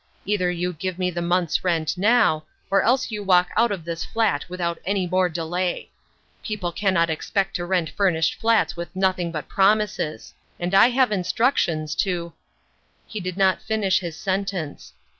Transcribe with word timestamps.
Either 0.25 0.49
you 0.49 0.73
give 0.73 0.97
me 0.97 1.11
the 1.11 1.21
month's 1.21 1.63
rent 1.63 1.95
now, 1.95 2.43
or 2.71 2.81
else 2.81 3.11
you 3.11 3.21
walk 3.21 3.49
out 3.55 3.71
of 3.71 3.85
this 3.85 4.03
flat 4.03 4.49
without 4.49 4.79
any 4.83 5.05
more 5.05 5.29
delay. 5.29 5.91
People 6.43 6.71
cannot 6.71 7.11
expect 7.11 7.55
to 7.57 7.65
rent 7.65 7.87
furnished 7.91 8.33
flats 8.41 8.75
with 8.75 8.95
nothing 8.95 9.31
but 9.31 9.47
promises; 9.47 10.33
and 10.59 10.73
I 10.73 10.89
have 10.89 11.11
instructions 11.11 11.93
to 11.97 12.33
"—He 13.05 13.19
did 13.19 13.37
not 13.37 13.61
finish 13.61 13.99
his 13.99 14.17
sentence. 14.17 14.93